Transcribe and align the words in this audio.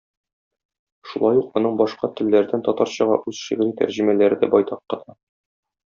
Шулай 1.09 1.41
ук 1.41 1.59
аның 1.61 1.77
башка 1.83 2.09
телләрдән 2.21 2.65
татарчага 2.69 3.21
үз 3.33 3.45
шигъри 3.49 3.77
тәрҗемәләре 3.83 4.41
дә 4.47 4.51
байтак 4.57 4.83
кына. 4.95 5.21